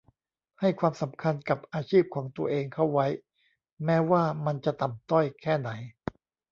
[0.59, 3.07] ให้ความสำคัญกับอาชีพของตัวเองเข้าไว้
[3.85, 5.69] แม้ว่ามันจะต่ำต้อยแค่ไหน